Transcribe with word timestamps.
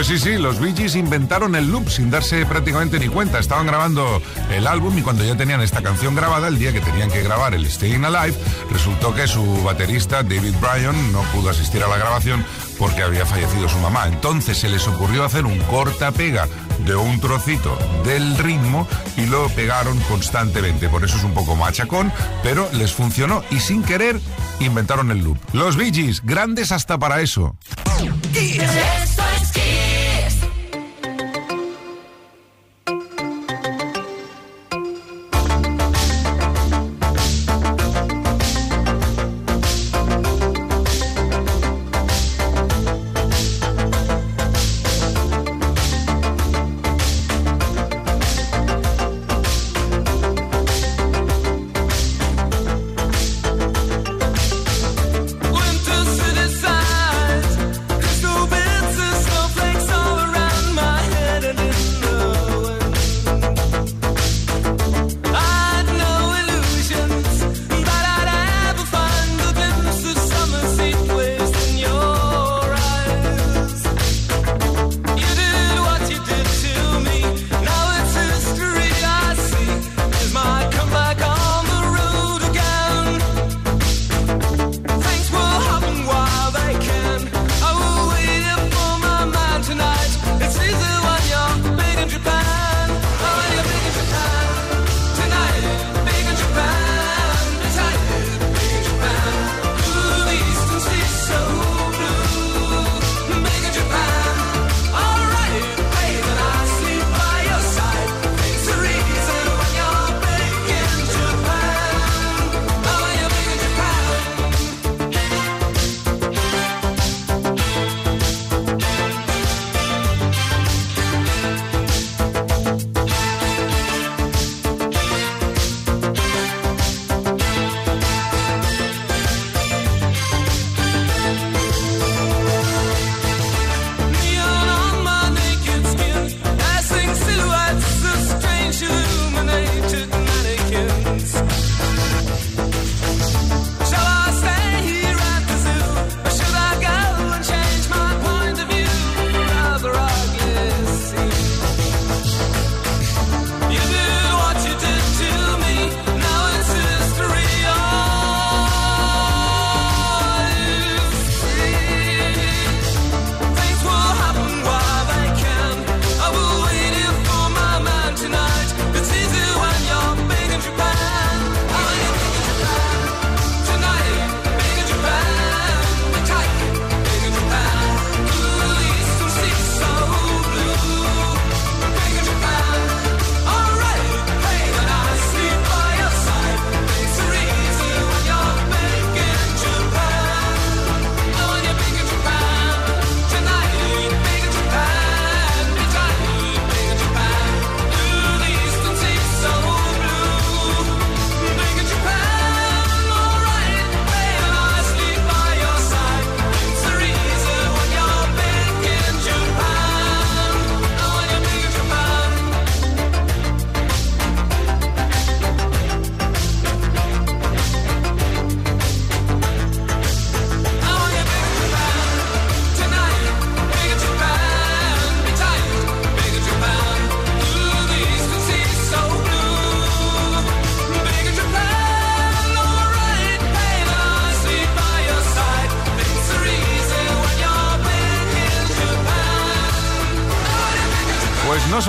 Sí, 0.09 0.19
sí, 0.19 0.39
los 0.39 0.59
Bee 0.59 0.75
Gees 0.75 0.97
inventaron 0.97 1.55
el 1.55 1.71
loop 1.71 1.91
sin 1.91 2.11
darse 2.11 2.47
prácticamente 2.47 2.99
ni 2.99 3.09
cuenta. 3.09 3.39
Estaban 3.39 3.67
grabando 3.67 4.23
el 4.51 4.67
álbum 4.67 4.97
y 4.97 5.03
cuando 5.03 5.23
ya 5.23 5.37
tenían 5.37 5.61
esta 5.61 5.83
canción 5.83 6.15
grabada, 6.15 6.49
el 6.49 6.59
día 6.59 6.73
que 6.73 6.81
tenían 6.81 7.11
que 7.11 7.23
grabar 7.23 7.53
el 7.53 7.71
Staying 7.71 8.07
Alive, 8.07 8.35
resultó 8.71 9.15
que 9.15 9.29
su 9.29 9.63
baterista 9.65 10.23
David 10.23 10.55
Bryan 10.63 11.13
no 11.13 11.21
pudo 11.25 11.51
asistir 11.51 11.83
a 11.83 11.89
la 11.89 11.99
grabación 11.99 12.43
porque 12.79 13.03
había 13.03 13.27
fallecido 13.27 13.69
su 13.69 13.77
mamá. 13.81 14.09
Entonces 14.09 14.57
se 14.57 14.71
les 14.71 14.89
ocurrió 14.89 15.25
hacer 15.25 15.45
un 15.45 15.59
corta-pega 15.65 16.49
de 16.87 16.97
un 16.97 17.21
trocito 17.21 17.77
del 18.07 18.39
ritmo 18.39 18.89
y 19.19 19.27
lo 19.27 19.51
pegaron 19.51 19.99
constantemente. 20.09 20.89
Por 20.89 21.05
eso 21.05 21.19
es 21.19 21.25
un 21.25 21.35
poco 21.35 21.55
machacón, 21.55 22.11
pero 22.43 22.67
les 22.73 22.95
funcionó 22.95 23.45
y 23.51 23.61
sin 23.61 23.83
querer 23.83 24.19
inventaron 24.61 25.11
el 25.11 25.19
loop. 25.19 25.37
Los 25.53 25.77
Bee 25.77 25.93
Gees, 25.93 26.23
grandes 26.25 26.73
hasta 26.73 26.99
para 26.99 27.21
eso. 27.21 27.55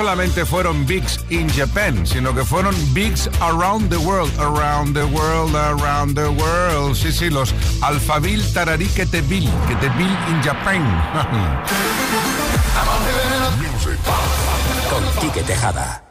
Solamente 0.10 0.44
fueron 0.44 0.88
bigs 0.88 1.24
in 1.30 1.48
Japan, 1.50 2.04
sino 2.04 2.34
que 2.34 2.44
fueron 2.44 2.74
bigs 2.96 3.30
around 3.42 3.92
the 3.92 3.98
world, 3.98 4.32
around 4.40 4.96
the 4.96 5.06
world, 5.06 5.56
around 5.56 6.16
the 6.16 6.30
world. 6.30 6.96
Sí, 6.96 7.12
sí, 7.12 7.30
los 7.30 7.54
Alfabil 7.84 8.42
Tararí 8.52 8.88
que 8.88 9.06
te 9.06 9.22
bill, 9.22 9.48
que 9.68 9.76
te 9.76 9.88
bill 9.90 10.18
in 10.30 10.42
Japan. 10.42 10.82
Con 14.90 15.04
Quique 15.22 15.44
Tejada. 15.44 16.09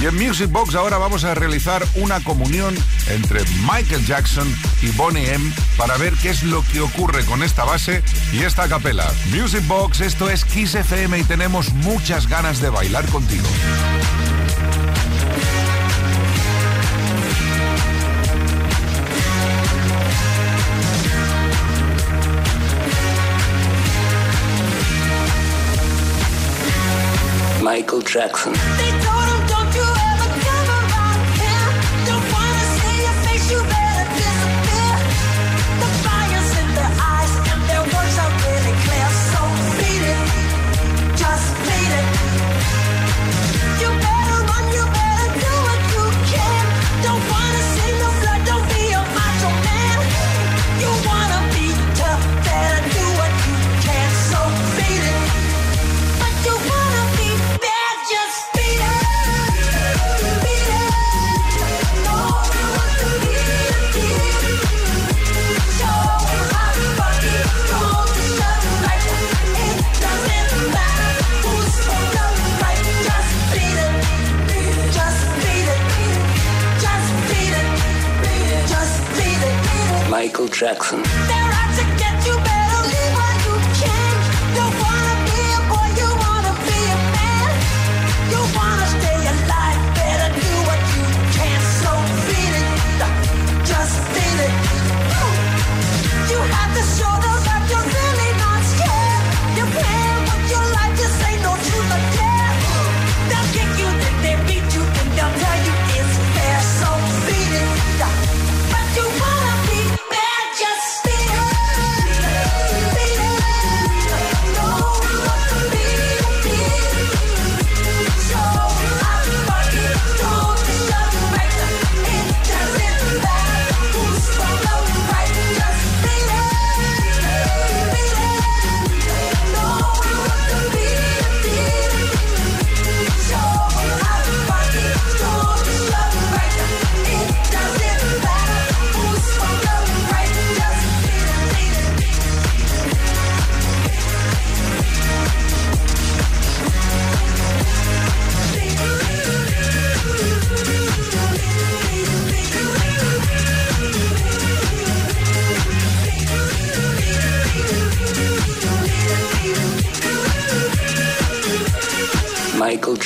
Y 0.00 0.06
en 0.06 0.14
Music 0.14 0.50
Box 0.50 0.76
ahora 0.76 0.96
vamos 0.96 1.24
a 1.24 1.34
realizar 1.34 1.84
una 1.96 2.20
comunión 2.20 2.76
entre 3.08 3.40
Michael 3.62 4.06
Jackson 4.06 4.46
y 4.80 4.90
Bonnie 4.90 5.32
M 5.34 5.52
para 5.76 5.96
ver 5.96 6.14
qué 6.14 6.30
es 6.30 6.44
lo 6.44 6.62
que 6.72 6.80
ocurre 6.80 7.24
con 7.24 7.42
esta 7.42 7.64
base 7.64 8.02
y 8.32 8.44
esta 8.44 8.68
capela. 8.68 9.12
Music 9.32 9.66
Box, 9.66 10.00
esto 10.00 10.30
es 10.30 10.44
Kiss 10.44 10.76
FM 10.76 11.18
y 11.18 11.24
tenemos 11.24 11.72
muchas 11.72 12.28
ganas 12.28 12.60
de 12.60 12.70
bailar 12.70 13.06
contigo. 13.06 13.48
Michael 27.68 28.00
Jackson. 28.00 28.54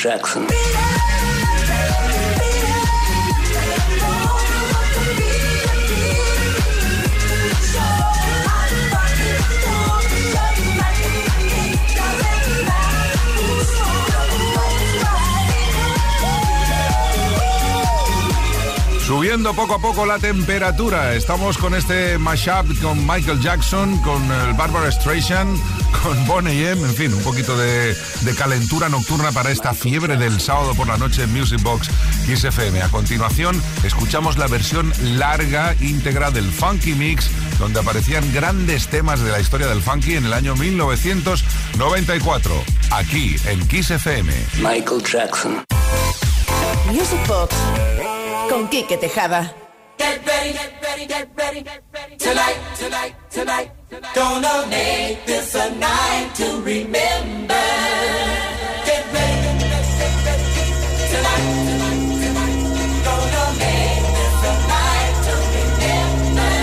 Jackson. 0.03 0.45
Subiendo 19.05 19.53
poco 19.53 19.75
a 19.75 19.79
poco 19.79 20.05
la 20.05 20.19
temperatura. 20.19 21.13
Estamos 21.13 21.57
con 21.57 21.75
este 21.75 22.17
mashup 22.17 22.65
con 22.81 23.07
Michael 23.07 23.39
Jackson, 23.39 23.97
con 23.99 24.21
el 24.29 24.53
Barbara 24.55 24.91
Streisand, 24.91 25.57
con 26.01 26.25
Bonnie 26.25 26.69
M. 26.71 26.81
En 26.81 26.95
fin, 26.95 27.13
un 27.13 27.21
poquito 27.23 27.55
de, 27.57 27.95
de 28.21 28.35
calentura 28.35 28.89
nocturna 28.89 29.31
para 29.31 29.51
esta 29.51 29.73
fiebre 29.73 30.17
del 30.17 30.39
sábado 30.41 30.73
por 30.75 30.87
la 30.87 30.97
noche 30.97 31.23
en 31.23 31.33
Music 31.33 31.61
Box 31.61 31.89
Kiss 32.25 32.43
FM. 32.43 32.81
A 32.81 32.89
continuación, 32.89 33.61
escuchamos 33.83 34.37
la 34.37 34.47
versión 34.47 34.91
larga 35.17 35.75
íntegra 35.79 36.31
del 36.31 36.51
Funky 36.51 36.93
Mix, 36.95 37.29
donde 37.59 37.79
aparecían 37.79 38.29
grandes 38.33 38.87
temas 38.87 39.21
de 39.21 39.31
la 39.31 39.39
historia 39.39 39.67
del 39.67 39.81
funky 39.81 40.15
en 40.15 40.25
el 40.25 40.33
año 40.33 40.55
1994. 40.55 42.63
Aquí 42.91 43.35
en 43.47 43.65
Kiss 43.67 43.91
FM. 43.91 44.33
Michael 44.57 45.03
Jackson. 45.03 45.63
Music 46.91 47.19
Box 47.27 47.55
con 48.49 48.67
Quique 48.69 48.97
Tejada. 48.97 49.53
Get 49.97 50.21
ready, 50.25 50.53
get 50.53 50.73
ready, 50.81 50.82
get 51.01 51.29
ready, 51.35 51.61
get 51.61 51.83
ready. 51.93 52.17
Tonight, 52.17 52.59
tonight, 52.77 53.15
tonight. 53.29 53.71
Gonna 54.13 54.67
make 54.69 55.25
this 55.25 55.55
a 55.55 55.75
night 55.75 56.31
to 56.35 56.61
remember. 56.61 57.65
Get 58.85 59.03
ready, 59.13 59.59
get 59.73 59.85
ready. 60.27 60.47
Tonight, 61.13 61.45
tonight, 61.69 62.01
tonight. 62.23 62.57
Gonna 63.07 63.45
make 63.59 64.05
this 64.17 64.37
a 64.49 64.55
night 64.73 65.15
to 65.25 65.33
remember. 65.53 66.53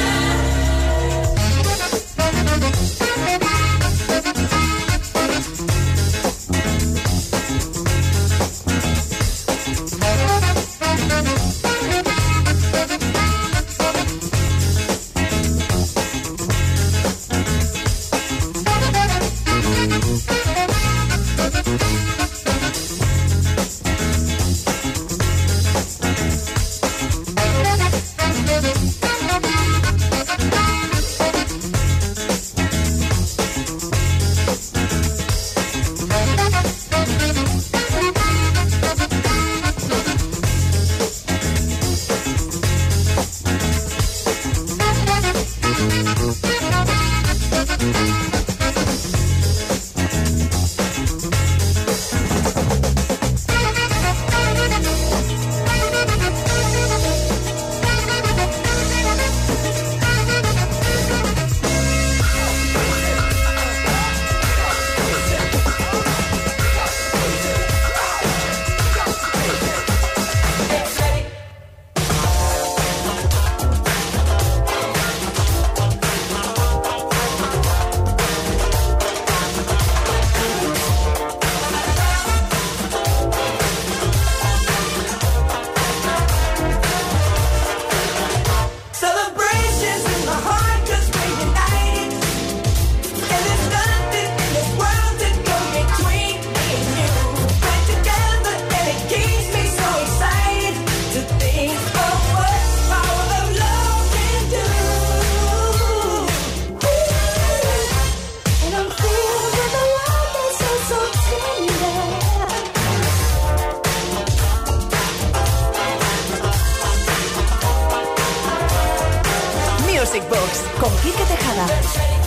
Con 120.80 120.96
Quique 120.96 121.24
Tejada. 121.26 122.19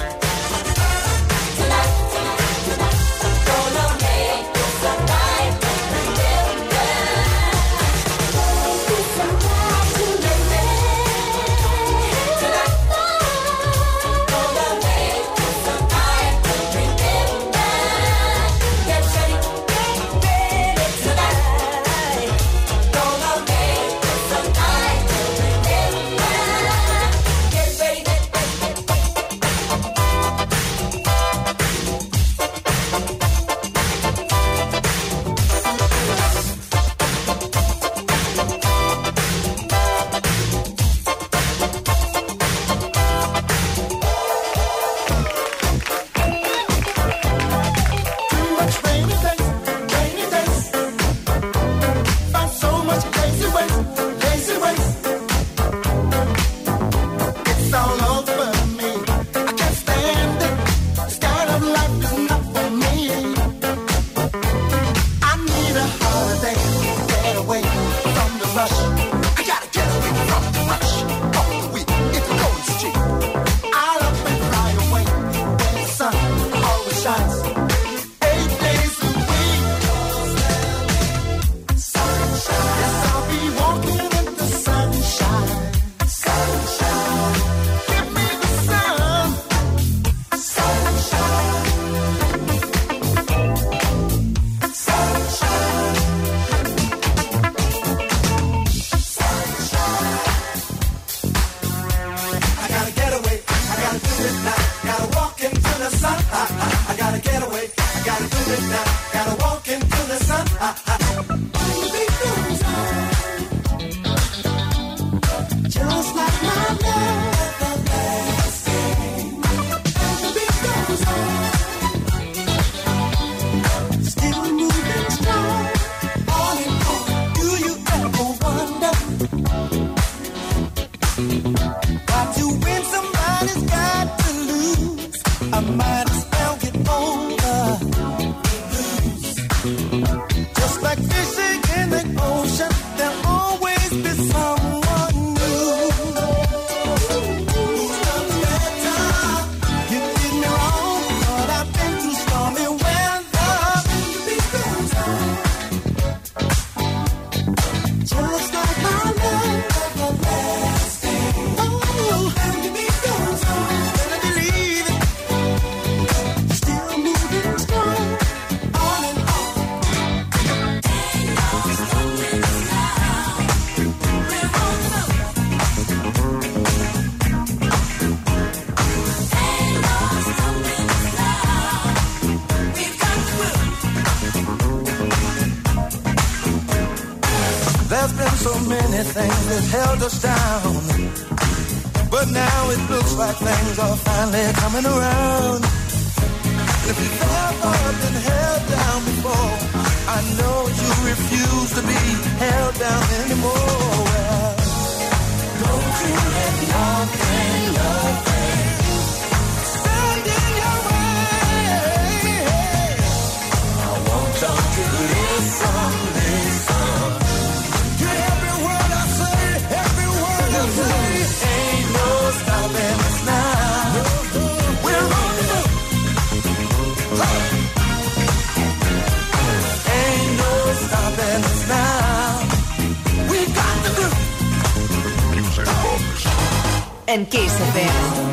En 237.14 237.28
Kiss 237.28 237.54
FM. 237.60 238.33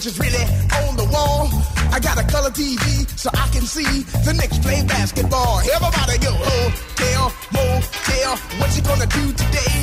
which 0.00 0.16
is 0.16 0.18
really 0.18 0.48
on 0.88 0.96
the 0.96 1.04
wall. 1.12 1.44
I 1.92 2.00
got 2.00 2.16
a 2.16 2.24
color 2.24 2.48
TV 2.48 3.04
so 3.20 3.28
I 3.36 3.44
can 3.52 3.68
see 3.68 4.00
the 4.24 4.32
Knicks 4.32 4.56
play 4.56 4.80
basketball. 4.88 5.60
Everybody 5.60 6.16
go, 6.24 6.32
oh, 6.32 6.72
hotel, 6.96 7.28
motel, 7.52 8.32
what 8.56 8.72
you 8.72 8.80
gonna 8.80 9.04
do 9.04 9.28
today? 9.36 9.76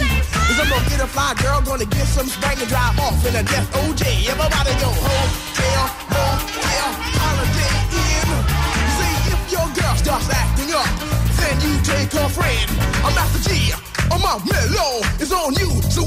Is 0.49 0.57
I'm 0.57 0.73
gonna 0.73 0.89
get 0.89 1.05
a 1.05 1.09
fly 1.13 1.37
girl, 1.37 1.61
gonna 1.61 1.85
get 1.85 2.07
some 2.09 2.25
spank 2.25 2.57
and 2.57 2.65
drive 2.65 2.97
off 2.97 3.21
in 3.29 3.35
a 3.37 3.43
death 3.45 3.69
OJ. 3.77 4.25
Everybody 4.25 4.73
go, 4.81 4.89
oh, 4.89 5.05
hotel, 5.05 5.85
motel, 6.09 6.89
holiday 7.21 7.77
in. 8.01 8.29
See, 8.97 9.17
if 9.37 9.41
your 9.53 9.69
girl 9.69 9.93
starts 10.01 10.33
acting 10.33 10.73
up, 10.73 10.89
then 11.37 11.61
you 11.61 11.77
take 11.85 12.09
her 12.17 12.29
friend. 12.33 12.65
I'm 13.05 13.13
Master 13.13 13.53
G. 13.53 13.69
I'm 14.09 14.25
a 14.25 14.41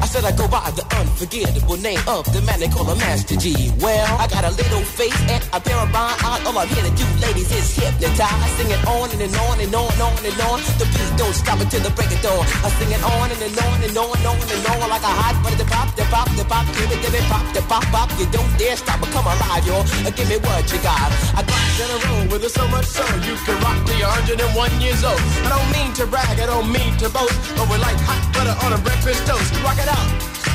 I 0.00 0.06
said 0.06 0.24
I 0.24 0.32
go 0.32 0.48
by 0.48 0.70
the 0.72 0.84
unforgettable 1.00 1.76
name 1.76 2.00
of 2.08 2.24
the 2.32 2.40
man 2.42 2.60
they 2.60 2.68
call 2.68 2.88
a 2.90 2.96
Master 2.96 3.36
G. 3.36 3.72
Well, 3.80 4.06
I 4.18 4.26
got 4.28 4.44
a 4.44 4.50
little 4.50 4.82
face 4.82 5.16
and 5.30 5.42
a 5.52 5.60
pair 5.60 5.76
of 5.78 5.92
rhyme 5.92 6.18
eyes. 6.24 6.42
All 6.46 6.56
I'm 6.58 6.68
here 6.68 6.84
to 6.84 6.94
do, 6.94 7.06
ladies, 7.20 7.50
is 7.52 7.76
hypnotize. 7.76 8.50
Sing 8.56 8.70
it 8.70 8.82
on 8.86 9.10
and, 9.10 9.22
and 9.22 9.34
on 9.36 9.60
and 9.60 9.74
on 9.74 9.88
and 9.92 10.02
on 10.02 10.18
and 10.24 10.40
on. 10.48 10.58
The 10.80 10.86
beat 10.90 11.12
don't 11.16 11.34
stop 11.34 11.60
until 11.60 11.80
the 11.80 11.92
break 11.94 12.10
of 12.10 12.20
dawn. 12.22 12.42
I 12.64 12.68
sing 12.80 12.90
it 12.90 13.02
on 13.02 13.30
and, 13.30 13.42
and 13.42 13.58
on 13.58 13.78
and 13.84 13.96
on 13.96 14.14
and 14.16 14.26
on 14.26 14.36
and 14.40 14.64
on 14.66 14.88
like 14.90 15.06
a 15.06 15.14
hot 15.14 15.36
butter. 15.44 15.60
The 15.60 15.66
pop, 15.70 15.88
the 15.96 16.04
pop, 16.10 16.28
the 16.36 16.44
pop, 16.44 16.66
give 16.74 16.90
it, 16.90 17.00
give 17.02 17.14
it, 17.14 17.24
pop, 17.30 17.46
the 17.54 17.62
pop, 17.68 17.84
pop. 17.94 18.08
You 18.18 18.26
don't 18.32 18.50
dare 18.58 18.76
stop 18.76 19.02
or 19.02 19.10
come 19.12 19.26
alive, 19.26 19.66
yo. 19.66 19.84
Uh, 20.04 20.10
Give 20.14 20.28
me 20.28 20.38
what 20.46 20.62
you 20.70 20.78
got. 20.78 21.10
I 21.34 21.42
got 21.42 21.62
in 21.82 21.90
a 21.90 21.98
room 22.06 22.24
with 22.30 22.44
it 22.44 22.50
so 22.54 22.66
much 22.68 22.86
so 22.86 23.02
you 23.26 23.34
can 23.42 23.58
rock 23.60 23.78
till 23.86 23.98
you're 23.98 24.08
101 24.08 24.80
years 24.80 25.02
old. 25.02 25.18
I 25.42 25.50
don't 25.50 25.70
mean 25.74 25.90
to 25.98 26.06
brag, 26.06 26.38
I 26.38 26.46
don't 26.46 26.70
mean 26.70 26.94
to 27.02 27.10
boast, 27.10 27.34
but 27.58 27.66
we're 27.68 27.82
like 27.82 27.98
hot 28.06 28.22
butter 28.30 28.54
on 28.64 28.72
a 28.72 28.80
breakfast 28.86 29.26
toast. 29.26 29.50
Rock 29.66 29.73
it 29.78 29.88
out. 29.88 30.08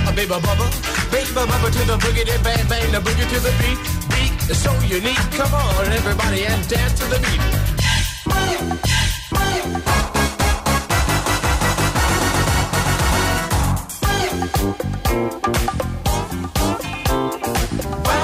A 0.08 0.12
baby 0.12 0.32
bubba, 0.32 0.66
baby 1.12 1.32
bubba 1.36 1.68
to 1.72 1.82
the 1.86 1.98
boogie, 1.98 2.26
then 2.26 2.42
bang 2.44 2.68
bang, 2.68 2.92
the 2.92 3.00
boogie 3.00 3.28
to 3.30 3.40
the 3.40 3.54
beat. 3.60 3.80
Beat 4.14 4.50
is 4.50 4.62
so 4.62 4.74
unique. 4.82 5.24
Come 5.38 5.54
on, 5.54 5.86
everybody, 5.92 6.46
and 6.46 6.68
dance 6.68 6.94
to 7.00 7.06
the 7.06 7.20
beat. 7.20 7.60
like 18.06 18.19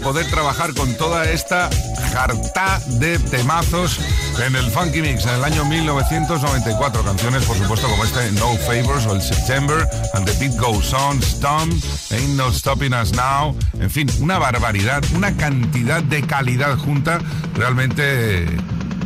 Poder 0.00 0.30
trabajar 0.30 0.74
con 0.74 0.94
toda 0.94 1.24
esta 1.30 1.70
jarta 2.12 2.80
de 2.98 3.18
temazos 3.18 3.98
en 4.44 4.54
el 4.54 4.70
Funky 4.70 5.00
Mix 5.00 5.24
en 5.24 5.34
el 5.34 5.44
año 5.44 5.64
1994. 5.64 7.02
Canciones, 7.02 7.44
por 7.44 7.56
supuesto, 7.56 7.88
como 7.88 8.04
este 8.04 8.30
No 8.32 8.54
Favors 8.58 9.06
o 9.06 9.14
el 9.14 9.22
September, 9.22 9.88
And 10.14 10.26
the 10.26 10.32
Beat 10.38 10.58
Goes 10.58 10.92
On, 10.92 11.20
Stomp, 11.22 11.72
Ain't 12.10 12.36
No 12.36 12.52
Stopping 12.52 12.94
Us 12.94 13.12
Now. 13.12 13.56
En 13.80 13.90
fin, 13.90 14.08
una 14.20 14.38
barbaridad, 14.38 15.02
una 15.14 15.36
cantidad 15.36 16.02
de 16.02 16.22
calidad 16.22 16.76
junta 16.78 17.18
realmente 17.54 18.46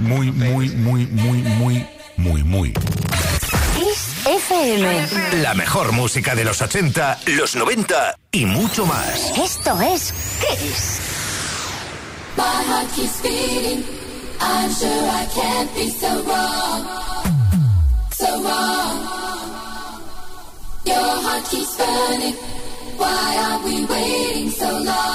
muy, 0.00 0.33
muy, 0.33 0.68
muy, 0.70 1.07
muy, 1.07 1.42
muy, 1.42 1.87
muy, 2.16 2.44
muy. 2.44 2.74
FM. 4.26 5.42
La 5.42 5.55
mejor 5.55 5.92
música 5.92 6.35
de 6.35 6.44
los 6.44 6.61
80, 6.61 7.20
los 7.26 7.57
90 7.57 8.16
y 8.33 8.44
mucho 8.44 8.85
más. 8.85 9.33
Esto 9.38 9.81
es 9.81 10.12
My 12.37 12.62
heart 12.68 12.88
keeps 12.92 13.20
beating. 13.20 13.85
I'm 14.40 14.70
sure 14.70 14.88
I 14.88 15.26
can't 15.35 15.74
be 15.74 15.90
so 15.90 16.09
wrong. 16.29 16.81
So 18.12 18.42
wrong. 18.42 18.96
Your 20.87 21.11
heart 21.24 21.44
keeps 21.44 21.76
burning. 21.76 22.35
Why 22.96 23.37
are 23.44 23.64
we 23.64 23.85
waiting 23.85 24.50
so 24.50 24.70
long? 24.79 25.10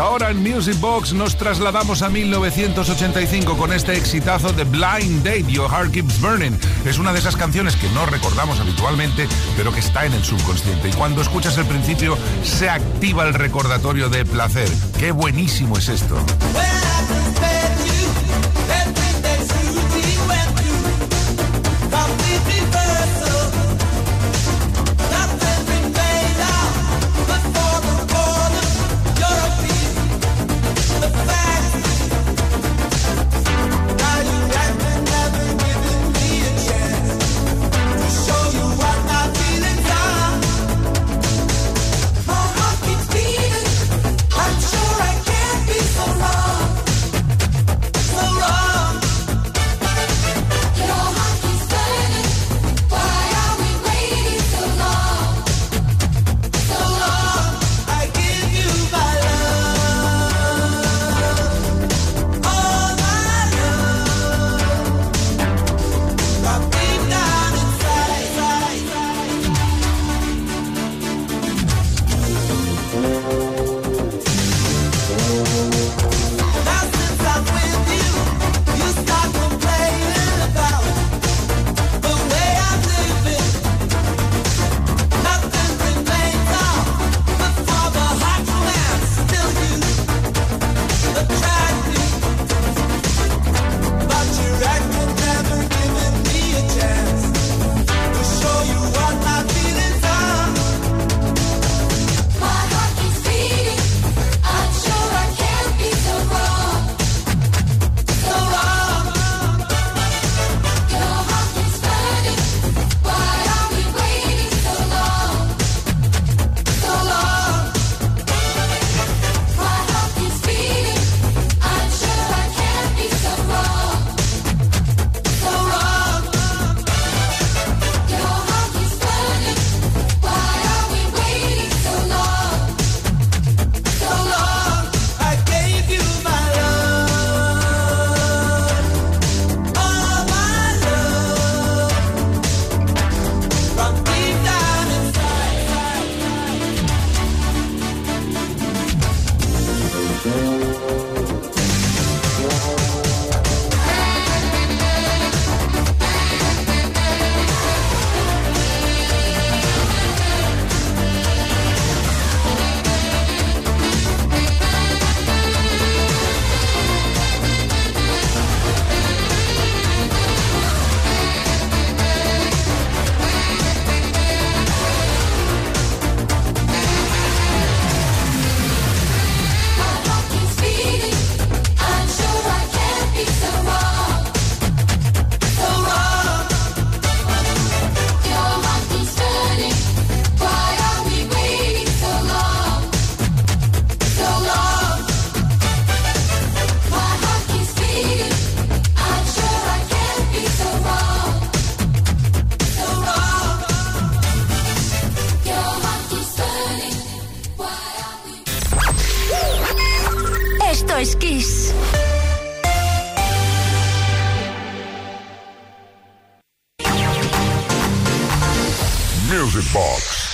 Ahora 0.00 0.30
en 0.30 0.42
Music 0.42 0.80
Box 0.80 1.12
nos 1.12 1.36
trasladamos 1.36 2.00
a 2.02 2.08
1985 2.08 3.56
con 3.56 3.72
este 3.72 3.96
exitazo 3.96 4.52
de 4.52 4.64
Blind 4.64 5.22
Date, 5.22 5.44
Your 5.46 5.70
Heart 5.70 5.92
Keeps 5.92 6.20
Burning. 6.20 6.52
Es 6.86 6.98
una 6.98 7.12
de 7.12 7.18
esas 7.18 7.36
canciones 7.36 7.76
que 7.76 7.88
no 7.90 8.06
recordamos 8.06 8.58
habitualmente, 8.60 9.28
pero 9.56 9.72
que 9.72 9.80
está 9.80 10.06
en 10.06 10.14
el 10.14 10.24
subconsciente. 10.24 10.88
Y 10.88 10.92
cuando 10.92 11.20
escuchas 11.20 11.58
el 11.58 11.66
principio, 11.66 12.16
se 12.42 12.70
activa 12.70 13.28
el 13.28 13.34
recordatorio 13.34 14.08
de 14.08 14.24
placer. 14.24 14.68
¡Qué 14.98 15.12
buenísimo 15.12 15.76
es 15.76 15.88
esto! 15.88 16.16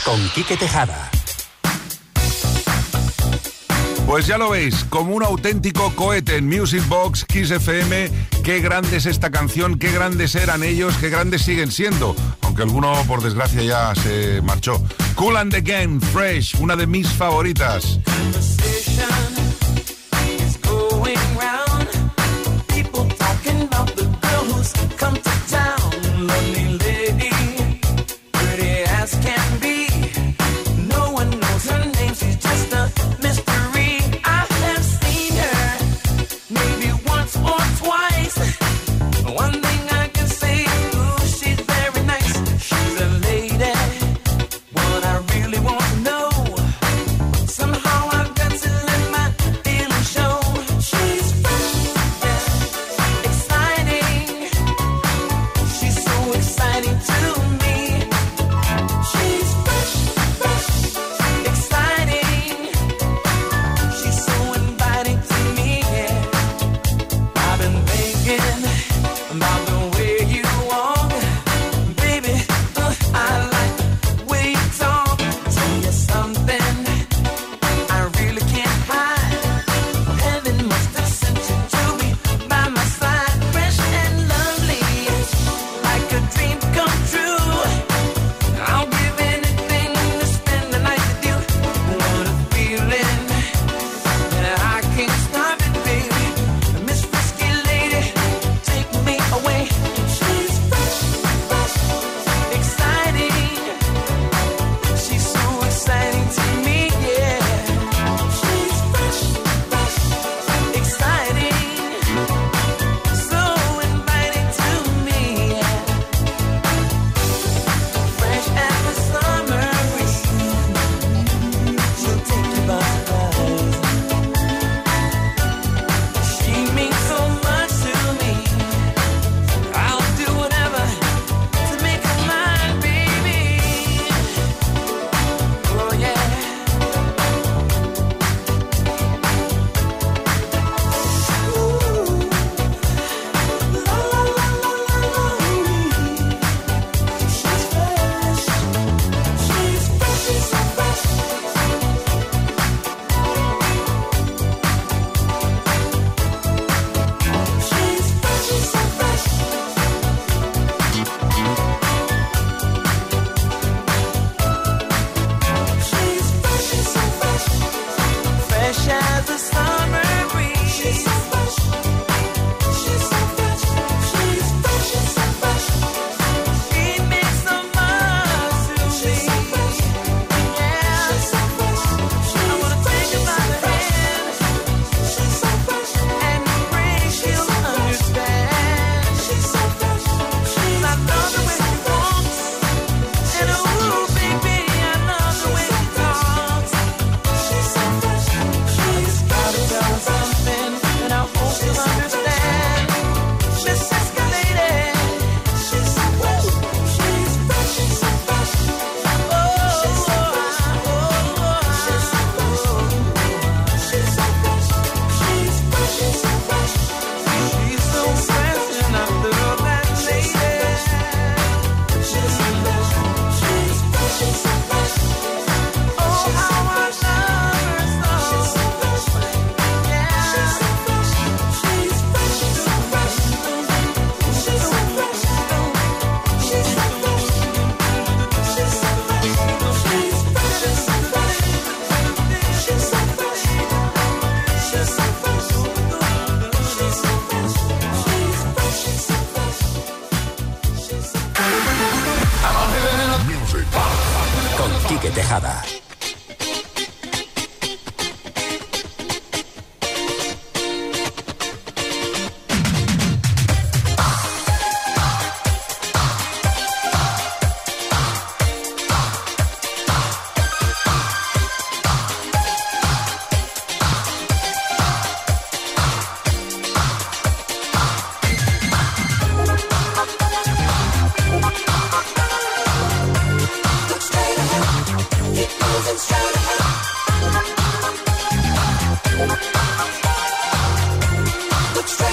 Con 0.07 0.29
Quique 0.31 0.57
Tejada. 0.57 1.11
Pues 4.07 4.29
ya 4.29 4.38
lo 4.38 4.51
veis, 4.51 4.85
como 4.88 5.16
un 5.16 5.25
auténtico 5.25 5.92
cohete 5.97 6.37
en 6.37 6.47
Music 6.47 6.87
Box 6.87 7.25
Kiss 7.25 7.51
FM. 7.51 8.09
Qué 8.45 8.61
grande 8.61 8.99
es 8.99 9.07
esta 9.07 9.33
canción, 9.33 9.81
qué 9.81 9.90
grandes 9.90 10.37
eran 10.37 10.62
ellos, 10.62 10.95
qué 11.01 11.11
grandes 11.11 11.42
siguen 11.42 11.73
siendo. 11.73 12.14
Aunque 12.42 12.62
alguno, 12.62 12.95
por 13.09 13.21
desgracia, 13.21 13.62
ya 13.62 13.92
se 13.97 14.40
marchó. 14.42 14.81
Cool 15.16 15.37
and 15.37 15.55
Again, 15.57 16.01
Fresh, 16.01 16.55
una 16.61 16.77
de 16.77 16.87
mis 16.87 17.09
favoritas. 17.09 17.99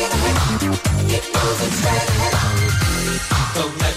Keep 0.04 1.24
moving 1.34 1.72
steady. 1.72 3.93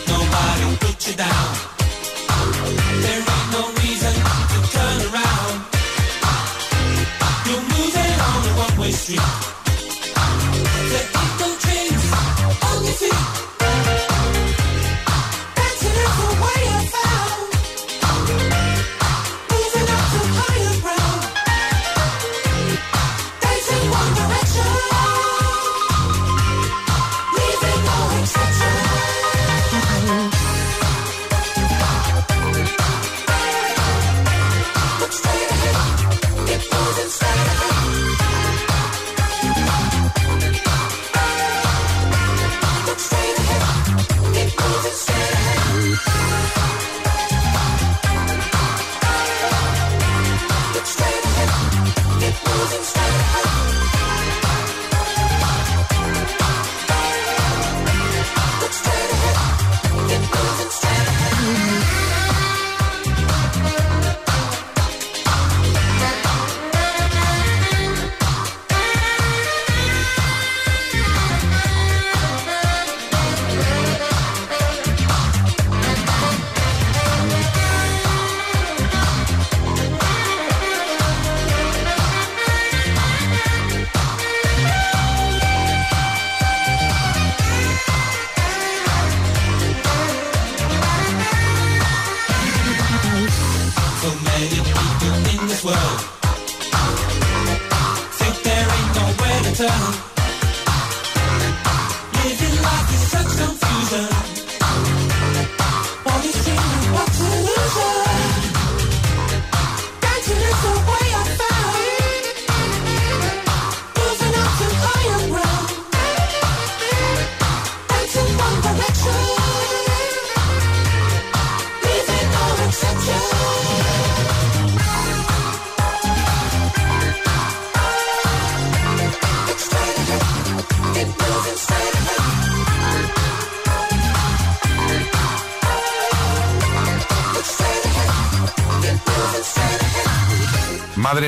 time 99.57 100.06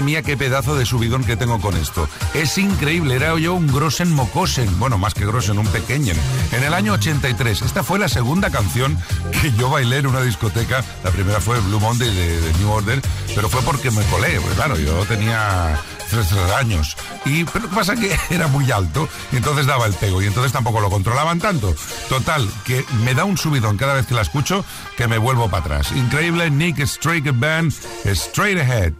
mía, 0.08 0.22
qué 0.22 0.38
pedazo 0.38 0.74
de 0.74 0.86
subidón 0.86 1.22
que 1.22 1.36
tengo 1.36 1.60
con 1.60 1.76
esto. 1.76 2.08
Es 2.32 2.56
increíble, 2.56 3.14
era 3.14 3.38
yo 3.38 3.52
un 3.52 3.66
Grossen 3.66 4.10
Mokosen, 4.10 4.78
bueno, 4.78 4.96
más 4.96 5.12
que 5.12 5.26
Grossen, 5.26 5.58
un 5.58 5.66
pequeñen. 5.66 6.16
En 6.50 6.64
el 6.64 6.72
año 6.72 6.94
83, 6.94 7.60
esta 7.60 7.84
fue 7.84 7.98
la 7.98 8.08
segunda 8.08 8.48
canción 8.48 8.96
que 9.42 9.52
yo 9.52 9.68
bailé 9.68 9.98
en 9.98 10.06
una 10.06 10.22
discoteca. 10.22 10.82
La 11.04 11.10
primera 11.10 11.42
fue 11.42 11.60
Blue 11.60 11.78
Monday 11.78 12.08
de, 12.08 12.40
de 12.40 12.54
New 12.54 12.70
Order, 12.70 13.02
pero 13.34 13.50
fue 13.50 13.60
porque 13.60 13.90
me 13.90 14.02
colé, 14.04 14.40
claro, 14.56 14.78
yo 14.78 15.04
tenía 15.04 15.78
tres 16.08 16.32
años. 16.56 16.96
Y, 17.26 17.44
pero 17.44 17.64
lo 17.64 17.68
que 17.68 17.76
pasa 17.76 17.92
es 17.92 18.00
que 18.00 18.18
era 18.34 18.46
muy 18.46 18.70
alto 18.70 19.06
y 19.30 19.36
entonces 19.36 19.66
daba 19.66 19.84
el 19.84 19.92
pego 19.92 20.22
y 20.22 20.26
entonces 20.26 20.52
tampoco 20.52 20.80
lo 20.80 20.88
controlaban 20.88 21.38
tanto. 21.38 21.74
Total, 22.08 22.48
que 22.64 22.82
me 23.04 23.12
da 23.12 23.24
un 23.24 23.36
subidón 23.36 23.76
cada 23.76 23.92
vez 23.92 24.06
que 24.06 24.14
la 24.14 24.22
escucho 24.22 24.64
que 24.96 25.06
me 25.06 25.18
vuelvo 25.18 25.50
para 25.50 25.64
atrás. 25.64 25.92
Increíble 25.92 26.50
Nick 26.50 26.78
Straight 26.78 27.26
Band, 27.38 27.74
Straight 28.06 28.58
Ahead. 28.58 28.94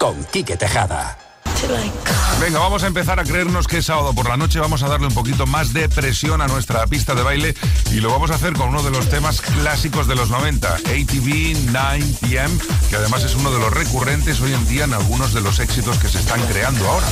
Con 0.00 0.24
Quique 0.24 0.56
Tejada. 0.56 1.18
Venga, 2.40 2.58
vamos 2.58 2.82
a 2.82 2.86
empezar 2.86 3.20
a 3.20 3.24
creernos 3.24 3.68
que 3.68 3.78
es 3.78 3.84
sábado 3.84 4.14
por 4.14 4.26
la 4.26 4.38
noche. 4.38 4.58
Vamos 4.58 4.82
a 4.82 4.88
darle 4.88 5.08
un 5.08 5.14
poquito 5.14 5.46
más 5.46 5.74
de 5.74 5.90
presión 5.90 6.40
a 6.40 6.48
nuestra 6.48 6.86
pista 6.86 7.14
de 7.14 7.22
baile 7.22 7.54
y 7.92 8.00
lo 8.00 8.10
vamos 8.10 8.30
a 8.30 8.36
hacer 8.36 8.54
con 8.54 8.70
uno 8.70 8.82
de 8.82 8.90
los 8.90 9.10
temas 9.10 9.42
clásicos 9.42 10.06
de 10.08 10.14
los 10.14 10.30
90, 10.30 10.74
ATV 10.74 11.54
9 11.70 12.04
PM, 12.22 12.58
que 12.88 12.96
además 12.96 13.24
es 13.24 13.34
uno 13.34 13.52
de 13.52 13.58
los 13.58 13.70
recurrentes 13.74 14.40
hoy 14.40 14.54
en 14.54 14.66
día 14.66 14.84
en 14.84 14.94
algunos 14.94 15.34
de 15.34 15.42
los 15.42 15.58
éxitos 15.58 15.98
que 15.98 16.08
se 16.08 16.18
están 16.18 16.40
creando 16.46 16.88
ahora. 16.88 17.06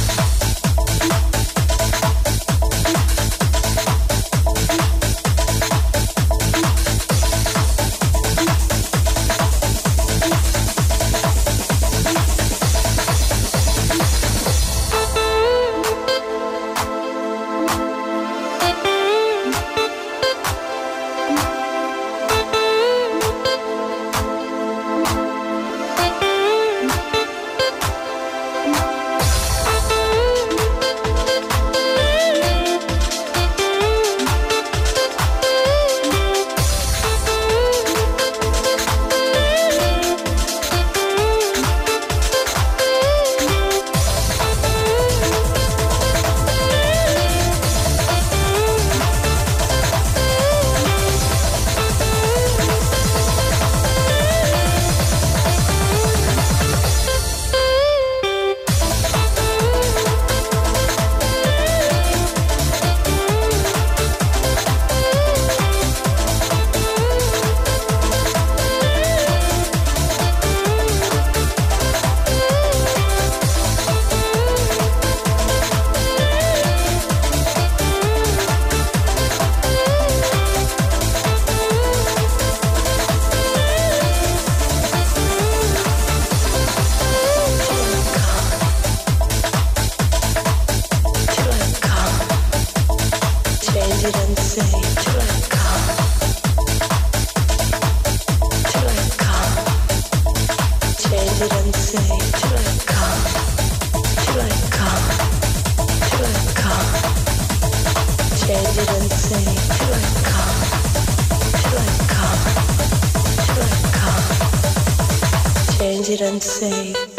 it 116.10 116.20
and 116.22 116.42
say 116.42 117.17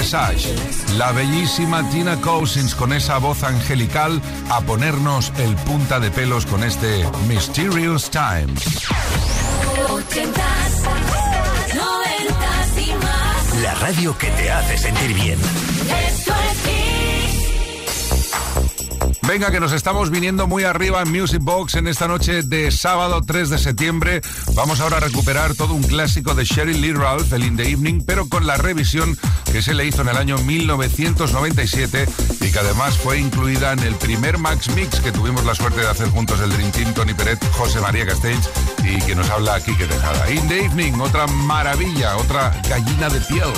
de 0.00 0.06
Sash, 0.06 0.46
la 0.96 1.12
bellísima 1.12 1.88
Tina 1.90 2.16
Cousins 2.20 2.74
con 2.74 2.92
esa 2.92 3.18
voz 3.18 3.42
angelical 3.42 4.20
a 4.50 4.60
ponernos 4.60 5.32
el 5.38 5.54
punta 5.56 6.00
de 6.00 6.10
pelos 6.10 6.46
con 6.46 6.62
este 6.64 7.04
Mysterious 7.28 8.10
Times. 8.10 8.88
La 13.62 13.74
radio 13.74 14.16
que 14.16 14.30
te 14.30 14.50
hace 14.50 14.78
sentir 14.78 15.14
bien. 15.14 15.38
Venga, 19.30 19.52
que 19.52 19.60
nos 19.60 19.70
estamos 19.70 20.10
viniendo 20.10 20.48
muy 20.48 20.64
arriba 20.64 21.02
en 21.02 21.12
Music 21.12 21.40
Box 21.40 21.76
en 21.76 21.86
esta 21.86 22.08
noche 22.08 22.42
de 22.42 22.72
sábado 22.72 23.22
3 23.24 23.50
de 23.50 23.58
septiembre. 23.58 24.22
Vamos 24.54 24.80
ahora 24.80 24.96
a 24.96 25.00
recuperar 25.00 25.54
todo 25.54 25.74
un 25.74 25.84
clásico 25.84 26.34
de 26.34 26.44
Sherry 26.44 26.74
Lee 26.74 26.92
Ralph, 26.92 27.32
el 27.32 27.44
In 27.44 27.56
the 27.56 27.70
Evening, 27.70 28.02
pero 28.04 28.28
con 28.28 28.44
la 28.48 28.56
revisión 28.56 29.16
que 29.52 29.62
se 29.62 29.74
le 29.74 29.86
hizo 29.86 30.02
en 30.02 30.08
el 30.08 30.16
año 30.16 30.38
1997 30.38 32.06
y 32.40 32.50
que 32.50 32.58
además 32.58 32.96
fue 32.98 33.18
incluida 33.18 33.72
en 33.72 33.80
el 33.80 33.94
primer 33.96 34.38
Max 34.38 34.68
Mix 34.74 35.00
que 35.00 35.12
tuvimos 35.12 35.44
la 35.44 35.54
suerte 35.54 35.80
de 35.80 35.88
hacer 35.88 36.08
juntos 36.08 36.40
el 36.40 36.50
Dream 36.50 36.70
Team, 36.70 36.94
Tony 36.94 37.14
Peret, 37.14 37.38
José 37.52 37.80
María 37.80 38.06
Castells 38.06 38.48
y 38.84 38.98
que 39.02 39.14
nos 39.14 39.28
habla 39.30 39.56
aquí 39.56 39.74
que 39.76 39.86
Tejada. 39.86 40.30
In 40.30 40.46
the 40.48 40.64
Evening, 40.64 41.00
otra 41.00 41.26
maravilla, 41.26 42.16
otra 42.16 42.50
gallina 42.68 43.08
de 43.08 43.20
piel. 43.22 43.52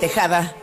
Tejada. 0.00 0.54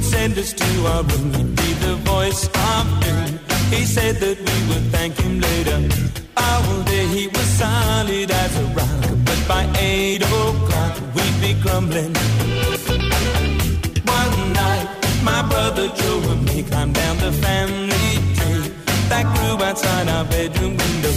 send 0.00 0.38
us 0.38 0.52
to 0.52 0.86
our 0.86 1.02
room. 1.02 1.32
He'd 1.34 1.56
be 1.56 1.72
the 1.86 1.94
voice 2.04 2.46
of 2.46 2.84
doom. 3.02 3.38
He 3.70 3.84
said 3.84 4.16
that 4.16 4.38
we 4.38 4.56
would 4.68 4.86
thank 4.90 5.16
him 5.16 5.40
later. 5.40 5.78
Oh, 6.36 6.66
All 6.68 6.82
day 6.84 7.06
he 7.06 7.26
was 7.28 7.46
solid 7.62 8.30
as 8.30 8.56
a 8.56 8.64
rock, 8.78 9.02
but 9.24 9.40
by 9.48 9.62
eight 9.78 10.22
o'clock 10.22 10.77
we'd 11.14 11.40
be 11.40 11.52
crumbling. 11.62 12.12
One 14.16 14.52
night, 14.52 14.88
my 15.22 15.40
brother 15.48 15.88
Joe 15.88 16.20
and 16.32 16.44
me 16.44 16.62
climbed 16.62 16.94
down 16.94 17.16
the 17.18 17.32
family 17.32 18.10
tree 18.38 18.72
that 19.10 19.24
grew 19.34 19.64
outside 19.64 20.08
our 20.08 20.24
bedroom 20.24 20.76
window. 20.76 21.14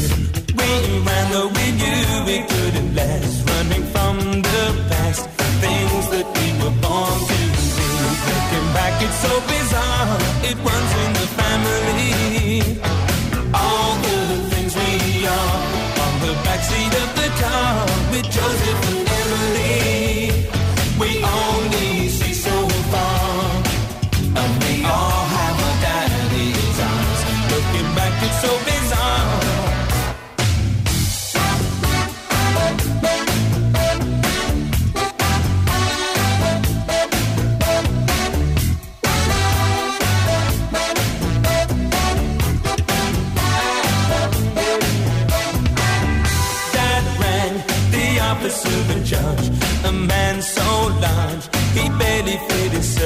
We 0.58 0.70
ran 1.08 1.26
though 1.32 1.48
we 1.48 1.66
knew 1.80 2.06
we 2.26 2.38
couldn't 2.52 2.96
last, 2.96 3.50
running 3.50 3.84
from 3.94 4.18
the 4.42 4.64
past, 4.90 5.30
things 5.64 6.06
that 6.14 6.28
we 6.38 6.48
were 6.62 6.76
born 6.86 7.18
to 7.30 7.40
see. 7.72 7.96
Looking 8.30 8.68
back, 8.78 8.96
it's 9.06 9.20
so 9.26 9.34
bizarre, 9.52 10.18
it 10.50 10.58
runs 10.68 10.92
in 11.04 11.10
the 11.20 11.28
family. 11.40 12.31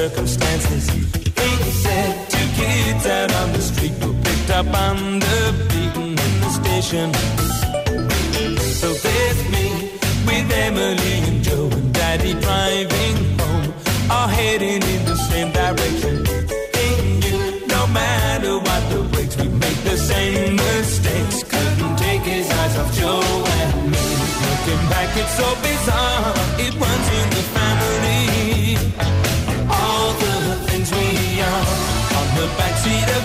Circumstances. 0.08 0.88
He 0.90 1.70
said 1.82 2.30
two 2.30 2.48
kids 2.60 3.06
out 3.06 3.32
on 3.40 3.52
the 3.52 3.60
street 3.60 3.94
were 4.02 4.14
picked 4.22 4.50
up 4.50 4.66
on 4.66 5.18
the 5.18 5.38
beaten 5.70 6.10
in 6.26 6.32
the 6.42 6.50
station. 6.60 7.08
So 8.80 8.88
there's 9.04 9.40
me 9.54 9.66
with 10.26 10.46
Emily 10.66 11.14
and 11.28 11.42
Joe 11.42 11.68
and 11.78 11.92
Daddy 11.92 12.34
driving 12.34 13.16
home, 13.40 13.74
all 14.10 14.28
heading 14.28 14.82
in 14.94 15.02
the 15.10 15.16
same 15.30 15.50
direction. 15.50 16.14
He 16.78 16.88
knew 17.20 17.66
no 17.66 17.82
matter 17.88 18.54
what 18.66 18.82
the 18.90 19.00
breaks, 19.12 19.36
we 19.36 19.48
make 19.48 19.80
the 19.90 19.96
same 19.96 20.56
mistakes. 20.56 21.42
Couldn't 21.42 21.96
take 21.96 22.22
his 22.22 22.48
eyes 22.50 22.76
off 22.78 22.90
Joe 22.98 23.22
and 23.58 23.90
me. 23.92 24.06
Looking 24.46 24.82
back, 24.92 25.10
it's 25.20 25.34
so 25.40 25.48
bizarre. 25.66 26.34
It 26.64 26.72
runs 26.82 27.08
in 27.18 27.30
the 27.30 27.42
family. 27.54 27.75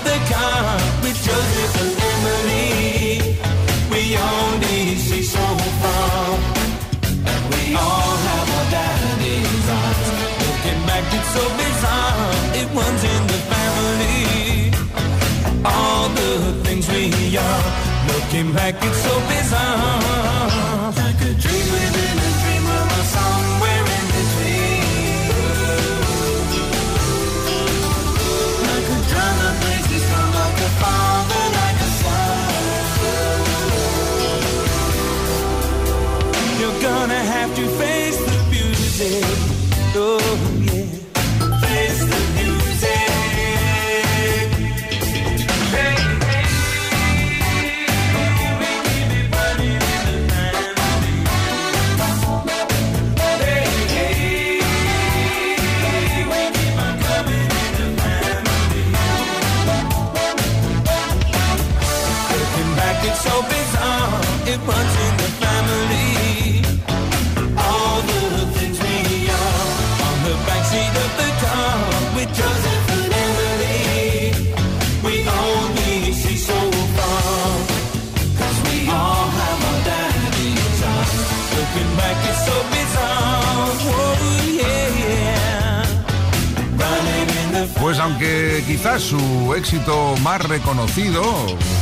the 0.04 0.18
kind 0.34 0.70
aunque 88.12 88.64
quizás 88.68 89.01
su 89.01 89.53
éxito 89.55 90.16
más 90.22 90.41
reconocido 90.41 91.24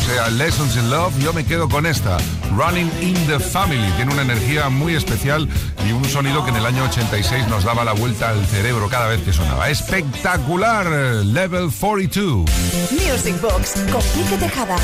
sea 0.05 0.29
Lessons 0.29 0.75
in 0.75 0.89
Love, 0.91 1.17
yo 1.19 1.33
me 1.33 1.43
quedo 1.43 1.67
con 1.67 1.87
esta, 1.87 2.17
Running 2.55 2.91
in 3.01 3.27
the 3.27 3.39
Family. 3.39 3.91
Tiene 3.95 4.13
una 4.13 4.21
energía 4.21 4.69
muy 4.69 4.95
especial 4.95 5.49
y 5.87 5.91
un 5.91 6.05
sonido 6.05 6.43
que 6.43 6.51
en 6.51 6.57
el 6.57 6.65
año 6.65 6.83
86 6.83 7.47
nos 7.47 7.63
daba 7.63 7.83
la 7.83 7.93
vuelta 7.93 8.29
al 8.29 8.45
cerebro 8.45 8.89
cada 8.89 9.07
vez 9.07 9.21
que 9.21 9.33
sonaba. 9.33 9.69
Espectacular, 9.69 10.85
Level 11.25 11.71
42. 11.71 12.45
Music 12.91 13.41
Box 13.41 13.73
con 13.91 14.39
Tejada. 14.39 14.75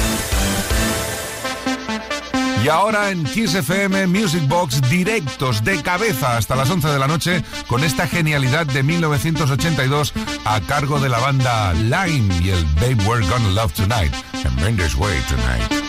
Y 2.65 2.67
ahora 2.67 3.11
en 3.11 3.23
Kiss 3.25 3.53
FM 3.53 4.07
Music 4.07 4.41
Box 4.47 4.81
directos 4.89 5.63
de 5.63 5.83
cabeza 5.83 6.35
hasta 6.35 6.55
las 6.55 6.67
11 6.67 6.87
de 6.87 6.97
la 6.97 7.05
noche 7.05 7.43
con 7.67 7.83
esta 7.83 8.07
genialidad 8.07 8.65
de 8.65 8.81
1982 8.81 10.13
a 10.45 10.59
cargo 10.61 10.99
de 10.99 11.09
la 11.09 11.19
banda 11.19 11.73
Lime 11.73 12.33
y 12.41 12.49
el 12.49 12.65
Babe 12.81 12.97
We're 13.07 13.27
Gonna 13.27 13.49
Love 13.49 13.73
Tonight, 13.73 14.11
Tremendous 14.41 14.95
Way 14.95 15.19
Tonight. 15.29 15.84